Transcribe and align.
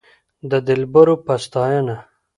د 0.49 0.51
دلبرو 0.67 1.15
په 1.25 1.33
ستاينه 1.43 1.95